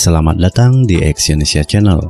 Selamat 0.00 0.40
datang 0.40 0.88
di 0.88 0.96
Exyonesia 0.96 1.60
Channel. 1.60 2.00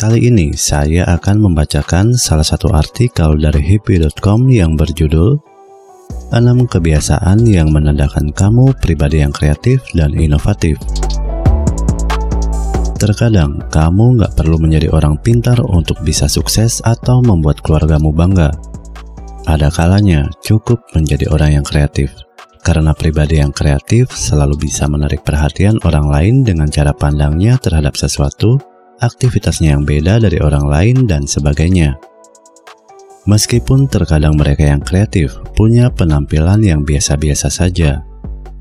Kali 0.00 0.32
ini 0.32 0.56
saya 0.56 1.04
akan 1.12 1.44
membacakan 1.44 2.16
salah 2.16 2.40
satu 2.40 2.72
artikel 2.72 3.36
dari 3.36 3.60
hippie.com 3.60 4.48
yang 4.48 4.80
berjudul 4.80 5.36
6 6.32 6.40
kebiasaan 6.72 7.44
yang 7.44 7.68
menandakan 7.68 8.32
kamu 8.32 8.72
pribadi 8.80 9.20
yang 9.20 9.28
kreatif 9.28 9.84
dan 9.92 10.16
inovatif. 10.16 10.80
Terkadang 12.96 13.60
kamu 13.68 14.24
nggak 14.24 14.40
perlu 14.40 14.56
menjadi 14.56 14.88
orang 14.96 15.20
pintar 15.20 15.60
untuk 15.68 16.00
bisa 16.00 16.24
sukses 16.24 16.80
atau 16.80 17.20
membuat 17.20 17.60
keluargamu 17.60 18.08
bangga. 18.08 18.56
Ada 19.44 19.68
kalanya 19.68 20.32
cukup 20.40 20.80
menjadi 20.96 21.28
orang 21.28 21.60
yang 21.60 21.64
kreatif 21.68 22.08
karena 22.64 22.96
pribadi 22.96 23.44
yang 23.44 23.52
kreatif 23.52 24.08
selalu 24.16 24.56
bisa 24.56 24.88
menarik 24.88 25.20
perhatian 25.20 25.76
orang 25.84 26.08
lain 26.08 26.34
dengan 26.48 26.72
cara 26.72 26.96
pandangnya 26.96 27.60
terhadap 27.60 27.92
sesuatu, 27.92 28.56
aktivitasnya 29.04 29.76
yang 29.76 29.84
beda 29.84 30.16
dari 30.16 30.40
orang 30.40 30.64
lain, 30.64 30.96
dan 31.04 31.28
sebagainya. 31.28 32.00
Meskipun 33.28 33.84
terkadang 33.92 34.40
mereka 34.40 34.64
yang 34.64 34.80
kreatif 34.80 35.36
punya 35.52 35.92
penampilan 35.92 36.64
yang 36.64 36.80
biasa-biasa 36.88 37.52
saja, 37.52 38.00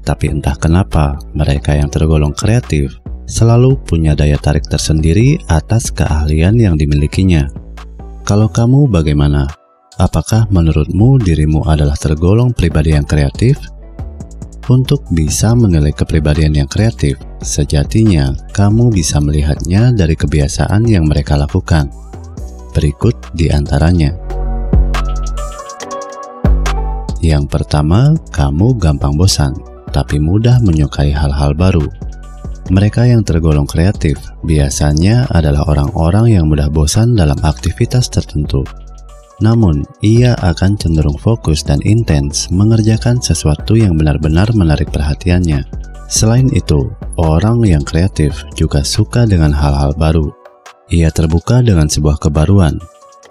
tapi 0.03 0.27
entah 0.35 0.59
kenapa 0.59 1.15
mereka 1.31 1.71
yang 1.71 1.87
tergolong 1.87 2.35
kreatif 2.35 2.91
selalu 3.23 3.79
punya 3.87 4.19
daya 4.19 4.35
tarik 4.35 4.67
tersendiri 4.67 5.39
atas 5.47 5.95
keahlian 5.95 6.59
yang 6.59 6.75
dimilikinya. 6.75 7.47
Kalau 8.27 8.51
kamu 8.51 8.91
bagaimana? 8.91 9.47
Apakah 9.95 10.49
menurutmu 10.51 11.21
dirimu 11.21 11.63
adalah 11.69 11.95
tergolong 11.95 12.51
pribadi 12.51 12.97
yang 12.97 13.05
kreatif 13.05 13.61
untuk 14.69 15.03
bisa 15.11 15.51
menilai 15.51 15.91
kepribadian 15.91 16.55
yang 16.55 16.69
kreatif, 16.69 17.19
sejatinya 17.43 18.31
kamu 18.55 18.91
bisa 18.93 19.19
melihatnya 19.19 19.91
dari 19.91 20.15
kebiasaan 20.15 20.87
yang 20.87 21.07
mereka 21.07 21.35
lakukan. 21.35 21.91
Berikut 22.71 23.15
di 23.35 23.51
antaranya. 23.51 24.15
Yang 27.23 27.45
pertama, 27.47 28.15
kamu 28.35 28.75
gampang 28.79 29.15
bosan, 29.15 29.55
tapi 29.95 30.19
mudah 30.19 30.59
menyukai 30.59 31.15
hal-hal 31.15 31.55
baru. 31.55 31.87
Mereka 32.71 33.07
yang 33.07 33.27
tergolong 33.27 33.67
kreatif 33.67 34.19
biasanya 34.47 35.27
adalah 35.31 35.67
orang-orang 35.67 36.39
yang 36.39 36.45
mudah 36.47 36.71
bosan 36.71 37.15
dalam 37.15 37.35
aktivitas 37.43 38.07
tertentu 38.07 38.63
namun, 39.43 39.83
ia 39.99 40.39
akan 40.39 40.79
cenderung 40.79 41.19
fokus 41.19 41.67
dan 41.67 41.83
intens 41.83 42.47
mengerjakan 42.47 43.19
sesuatu 43.19 43.75
yang 43.75 43.99
benar-benar 43.99 44.47
menarik 44.55 44.87
perhatiannya. 44.95 45.67
Selain 46.07 46.47
itu, 46.55 46.87
orang 47.19 47.59
yang 47.67 47.83
kreatif 47.83 48.47
juga 48.55 48.87
suka 48.87 49.27
dengan 49.27 49.51
hal-hal 49.51 49.91
baru. 49.99 50.31
Ia 50.87 51.11
terbuka 51.11 51.59
dengan 51.59 51.91
sebuah 51.91 52.23
kebaruan, 52.23 52.79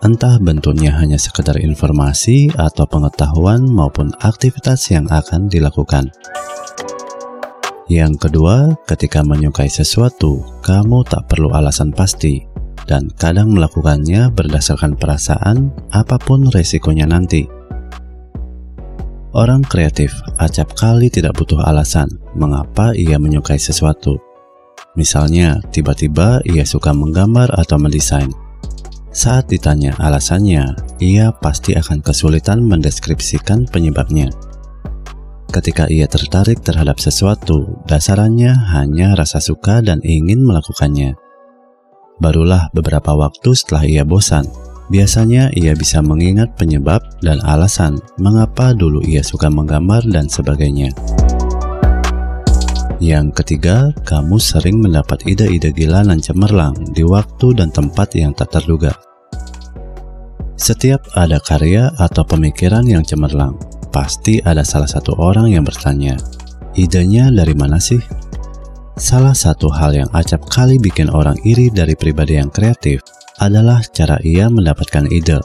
entah 0.05 0.37
bentuknya 0.37 0.93
hanya 1.01 1.17
sekedar 1.17 1.57
informasi 1.57 2.53
atau 2.61 2.85
pengetahuan 2.85 3.65
maupun 3.65 4.13
aktivitas 4.21 4.93
yang 4.93 5.09
akan 5.09 5.49
dilakukan. 5.49 6.13
Yang 7.89 8.29
kedua, 8.29 8.77
ketika 8.85 9.25
menyukai 9.25 9.73
sesuatu, 9.73 10.45
kamu 10.61 11.09
tak 11.09 11.25
perlu 11.33 11.57
alasan 11.57 11.89
pasti 11.89 12.52
dan 12.87 13.11
kadang 13.15 13.55
melakukannya 13.55 14.31
berdasarkan 14.35 14.99
perasaan 14.99 15.71
apa 15.95 16.19
pun 16.19 16.49
resikonya 16.51 17.07
nanti. 17.07 17.47
Orang 19.33 19.65
kreatif 19.65 20.13
acap 20.37 20.77
kali 20.77 21.09
tidak 21.09 21.41
butuh 21.41 21.65
alasan 21.65 22.21
mengapa 22.37 22.93
ia 22.93 23.17
menyukai 23.17 23.57
sesuatu. 23.57 24.21
Misalnya, 24.93 25.57
tiba-tiba 25.73 26.45
ia 26.45 26.69
suka 26.69 26.93
menggambar 26.93 27.49
atau 27.57 27.81
mendesain. 27.81 28.29
Saat 29.09 29.48
ditanya 29.48 29.97
alasannya, 29.97 30.77
ia 31.01 31.33
pasti 31.33 31.73
akan 31.73 32.05
kesulitan 32.05 32.61
mendeskripsikan 32.61 33.65
penyebabnya. 33.73 34.29
Ketika 35.48 35.89
ia 35.89 36.09
tertarik 36.09 36.65
terhadap 36.65 37.01
sesuatu, 37.01 37.81
dasarannya 37.85 38.53
hanya 38.73 39.13
rasa 39.13 39.41
suka 39.41 39.85
dan 39.85 40.01
ingin 40.05 40.45
melakukannya. 40.45 41.22
Barulah 42.23 42.71
beberapa 42.71 43.19
waktu 43.19 43.51
setelah 43.51 43.83
ia 43.83 44.07
bosan, 44.07 44.47
biasanya 44.95 45.51
ia 45.59 45.75
bisa 45.75 45.99
mengingat 45.99 46.55
penyebab 46.55 47.03
dan 47.19 47.43
alasan 47.43 47.99
mengapa 48.15 48.71
dulu 48.71 49.03
ia 49.03 49.27
suka 49.27 49.51
menggambar 49.51 50.07
dan 50.07 50.31
sebagainya. 50.31 50.95
Yang 53.03 53.43
ketiga, 53.43 53.91
kamu 54.07 54.39
sering 54.39 54.79
mendapat 54.79 55.27
ide-ide 55.27 55.75
gila 55.75 56.07
dan 56.07 56.23
cemerlang 56.23 56.79
di 56.95 57.03
waktu 57.03 57.59
dan 57.59 57.75
tempat 57.75 58.15
yang 58.15 58.31
tak 58.31 58.55
terduga. 58.55 58.95
Setiap 60.55 61.03
ada 61.19 61.43
karya 61.43 61.91
atau 61.99 62.23
pemikiran 62.23 62.87
yang 62.87 63.03
cemerlang, 63.03 63.59
pasti 63.91 64.39
ada 64.39 64.63
salah 64.63 64.87
satu 64.87 65.19
orang 65.19 65.51
yang 65.51 65.67
bertanya, 65.67 66.15
idenya 66.79 67.35
dari 67.35 67.59
mana 67.59 67.83
sih? 67.83 67.99
Salah 68.92 69.33
satu 69.33 69.73
hal 69.73 69.97
yang 69.97 70.11
acap 70.13 70.45
kali 70.53 70.77
bikin 70.77 71.08
orang 71.08 71.41
iri 71.48 71.73
dari 71.73 71.97
pribadi 71.97 72.36
yang 72.36 72.53
kreatif 72.53 73.01
adalah 73.41 73.80
cara 73.89 74.20
ia 74.20 74.53
mendapatkan 74.53 75.08
ide. 75.08 75.41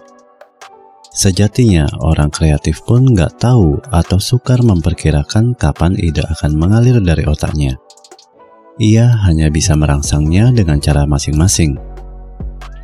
Sejatinya, 1.16 1.88
orang 2.03 2.28
kreatif 2.28 2.84
pun 2.84 3.08
nggak 3.08 3.40
tahu 3.40 3.80
atau 3.90 4.19
sukar 4.19 4.59
memperkirakan 4.59 5.56
kapan 5.56 5.96
ide 5.96 6.22
akan 6.28 6.59
mengalir 6.59 7.00
dari 7.00 7.24
otaknya. 7.24 7.80
Ia 8.78 9.25
hanya 9.25 9.47
bisa 9.50 9.74
merangsangnya 9.74 10.52
dengan 10.52 10.78
cara 10.84 11.08
masing-masing. 11.08 11.79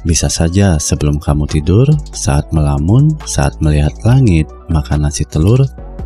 Bisa 0.07 0.31
saja 0.31 0.79
sebelum 0.79 1.19
kamu 1.19 1.43
tidur, 1.45 1.85
saat 2.15 2.49
melamun, 2.55 3.13
saat 3.27 3.59
melihat 3.59 3.93
langit, 4.07 4.47
makan 4.71 5.05
nasi 5.05 5.27
telur, 5.27 5.61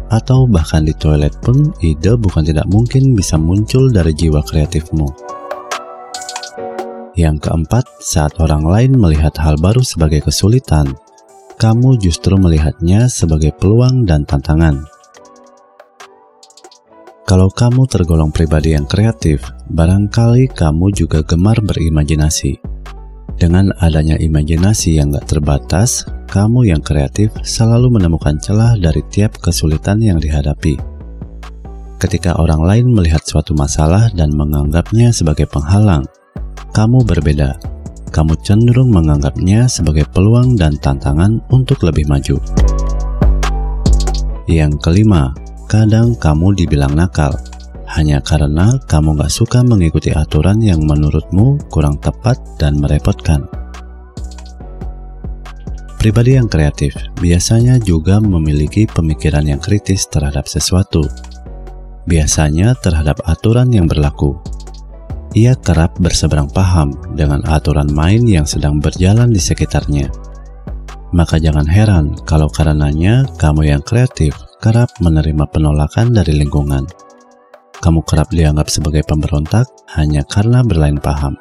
atau 0.07 0.47
bahkan 0.47 0.83
di 0.83 0.95
toilet 0.95 1.35
pun 1.43 1.71
ide 1.83 2.15
bukan 2.15 2.43
tidak 2.43 2.67
mungkin 2.71 3.15
bisa 3.15 3.35
muncul 3.35 3.91
dari 3.91 4.15
jiwa 4.15 4.43
kreatifmu. 4.43 5.07
Yang 7.17 7.49
keempat, 7.49 7.85
saat 7.97 8.37
orang 8.37 8.61
lain 8.61 8.93
melihat 8.93 9.33
hal 9.41 9.57
baru 9.57 9.81
sebagai 9.81 10.29
kesulitan, 10.29 10.93
kamu 11.57 11.97
justru 11.97 12.37
melihatnya 12.37 13.09
sebagai 13.09 13.57
peluang 13.57 14.05
dan 14.05 14.21
tantangan. 14.21 14.85
Kalau 17.27 17.49
kamu 17.51 17.89
tergolong 17.89 18.31
pribadi 18.31 18.77
yang 18.77 18.85
kreatif, 18.87 19.43
barangkali 19.67 20.47
kamu 20.53 20.93
juga 20.95 21.25
gemar 21.25 21.59
berimajinasi. 21.59 22.55
Dengan 23.35 23.73
adanya 23.81 24.15
imajinasi 24.15 25.01
yang 25.01 25.11
gak 25.11 25.35
terbatas, 25.35 26.05
kamu 26.27 26.69
yang 26.69 26.83
kreatif 26.83 27.31
selalu 27.41 27.97
menemukan 27.97 28.35
celah 28.37 28.75
dari 28.75 28.99
tiap 29.07 29.39
kesulitan 29.39 30.03
yang 30.03 30.19
dihadapi. 30.19 30.75
Ketika 31.97 32.37
orang 32.37 32.61
lain 32.61 32.87
melihat 32.93 33.23
suatu 33.25 33.57
masalah 33.57 34.11
dan 34.13 34.29
menganggapnya 34.35 35.09
sebagai 35.09 35.49
penghalang, 35.49 36.05
kamu 36.75 37.01
berbeda. 37.07 37.57
Kamu 38.13 38.37
cenderung 38.45 38.93
menganggapnya 38.93 39.65
sebagai 39.65 40.05
peluang 40.11 40.53
dan 40.53 40.77
tantangan 40.77 41.41
untuk 41.49 41.81
lebih 41.81 42.05
maju. 42.05 42.37
Yang 44.47 44.79
kelima, 44.79 45.33
kadang 45.67 46.15
kamu 46.15 46.55
dibilang 46.55 46.95
nakal 46.95 47.35
hanya 47.87 48.19
karena 48.19 48.75
kamu 48.83 49.15
gak 49.15 49.31
suka 49.31 49.63
mengikuti 49.63 50.11
aturan 50.11 50.59
yang 50.59 50.83
menurutmu 50.83 51.71
kurang 51.71 51.95
tepat 52.03 52.35
dan 52.59 52.77
merepotkan. 52.77 53.47
Pribadi 56.07 56.39
yang 56.39 56.47
kreatif 56.47 56.95
biasanya 57.19 57.83
juga 57.83 58.23
memiliki 58.23 58.87
pemikiran 58.87 59.43
yang 59.43 59.59
kritis 59.59 60.07
terhadap 60.07 60.47
sesuatu, 60.47 61.03
biasanya 62.07 62.79
terhadap 62.79 63.19
aturan 63.27 63.67
yang 63.75 63.91
berlaku. 63.91 64.39
Ia 65.35 65.59
kerap 65.59 65.99
berseberang 65.99 66.47
paham 66.47 66.95
dengan 67.11 67.43
aturan 67.43 67.91
main 67.91 68.23
yang 68.23 68.47
sedang 68.47 68.79
berjalan 68.79 69.35
di 69.35 69.41
sekitarnya. 69.43 70.07
Maka 71.11 71.43
jangan 71.43 71.67
heran 71.67 72.15
kalau 72.23 72.47
karenanya 72.47 73.27
kamu 73.35 73.75
yang 73.75 73.83
kreatif 73.83 74.31
kerap 74.63 74.87
menerima 75.03 75.43
penolakan 75.51 76.15
dari 76.15 76.39
lingkungan. 76.39 76.87
Kamu 77.83 78.07
kerap 78.07 78.31
dianggap 78.31 78.71
sebagai 78.71 79.03
pemberontak 79.03 79.67
hanya 79.99 80.23
karena 80.23 80.63
berlain 80.63 81.03
paham. 81.03 81.35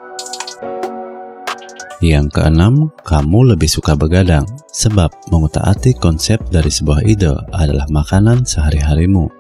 Yang 2.05 2.37
keenam, 2.37 2.93
kamu 3.09 3.57
lebih 3.57 3.73
suka 3.73 3.97
begadang, 3.97 4.45
sebab 4.69 5.09
mengutak-atik 5.33 5.97
konsep 5.97 6.37
dari 6.53 6.69
sebuah 6.69 7.01
ide 7.09 7.33
adalah 7.57 7.89
makanan 7.89 8.45
sehari-harimu. 8.45 9.33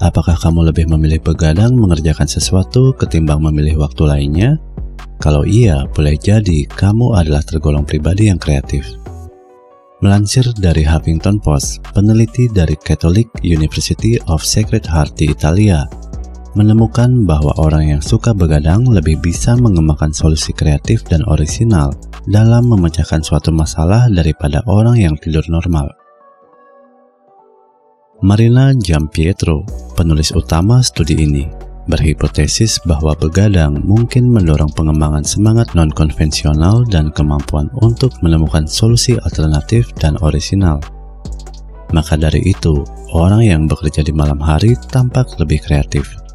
Apakah 0.00 0.40
kamu 0.40 0.72
lebih 0.72 0.88
memilih 0.88 1.20
begadang 1.20 1.76
mengerjakan 1.76 2.24
sesuatu 2.24 2.96
ketimbang 2.96 3.44
memilih 3.44 3.84
waktu 3.84 4.08
lainnya? 4.08 4.50
Kalau 5.20 5.44
iya, 5.44 5.84
boleh 5.92 6.16
jadi 6.16 6.64
kamu 6.64 7.12
adalah 7.12 7.44
tergolong 7.44 7.84
pribadi 7.84 8.32
yang 8.32 8.40
kreatif. 8.40 8.96
Melansir 10.00 10.44
dari 10.56 10.84
Huffington 10.84 11.40
Post, 11.40 11.80
peneliti 11.92 12.48
dari 12.52 12.76
Catholic 12.76 13.28
University 13.40 14.20
of 14.28 14.44
Sacred 14.44 14.84
Heart 14.84 15.20
di 15.20 15.32
Italia 15.32 15.88
menemukan 16.56 17.28
bahwa 17.28 17.52
orang 17.60 17.92
yang 17.92 18.02
suka 18.02 18.32
begadang 18.32 18.88
lebih 18.88 19.20
bisa 19.20 19.52
mengembangkan 19.60 20.08
solusi 20.16 20.56
kreatif 20.56 21.04
dan 21.04 21.20
orisinal 21.28 21.92
dalam 22.24 22.72
memecahkan 22.72 23.20
suatu 23.20 23.52
masalah 23.52 24.08
daripada 24.08 24.64
orang 24.64 24.96
yang 24.96 25.14
tidur 25.20 25.44
normal. 25.52 25.92
Marina 28.24 28.72
Giampietro, 28.72 29.68
penulis 29.92 30.32
utama 30.32 30.80
studi 30.80 31.20
ini, 31.20 31.44
berhipotesis 31.84 32.80
bahwa 32.88 33.12
begadang 33.12 33.84
mungkin 33.84 34.32
mendorong 34.32 34.72
pengembangan 34.72 35.20
semangat 35.28 35.76
non-konvensional 35.76 36.88
dan 36.88 37.12
kemampuan 37.12 37.68
untuk 37.84 38.16
menemukan 38.24 38.64
solusi 38.64 39.20
alternatif 39.20 39.92
dan 40.00 40.16
orisinal. 40.24 40.80
Maka 41.92 42.16
dari 42.16 42.40
itu, 42.48 42.80
orang 43.12 43.44
yang 43.44 43.62
bekerja 43.68 44.00
di 44.00 44.10
malam 44.16 44.40
hari 44.40 44.74
tampak 44.88 45.36
lebih 45.36 45.60
kreatif. 45.60 46.25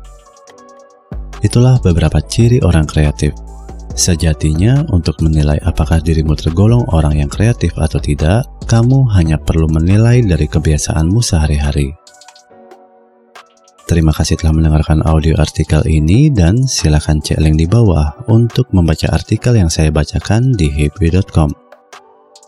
Itulah 1.42 1.82
beberapa 1.82 2.22
ciri 2.22 2.62
orang 2.62 2.86
kreatif. 2.86 3.34
Sejatinya, 3.92 4.88
untuk 4.96 5.20
menilai 5.20 5.60
apakah 5.62 6.00
dirimu 6.00 6.38
tergolong 6.38 6.88
orang 6.96 7.20
yang 7.20 7.28
kreatif 7.28 7.76
atau 7.76 8.00
tidak, 8.00 8.48
kamu 8.70 9.04
hanya 9.12 9.36
perlu 9.36 9.68
menilai 9.68 10.24
dari 10.24 10.48
kebiasaanmu 10.48 11.20
sehari-hari. 11.20 11.92
Terima 13.92 14.16
kasih 14.16 14.40
telah 14.40 14.56
mendengarkan 14.56 15.04
audio 15.04 15.36
artikel 15.36 15.84
ini 15.84 16.32
dan 16.32 16.64
silakan 16.64 17.20
cek 17.20 17.44
link 17.44 17.60
di 17.60 17.68
bawah 17.68 18.24
untuk 18.32 18.72
membaca 18.72 19.12
artikel 19.12 19.52
yang 19.60 19.68
saya 19.68 19.92
bacakan 19.92 20.56
di 20.56 20.72
happy.com. 20.72 21.52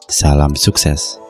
Salam 0.08 0.56
sukses. 0.56 1.23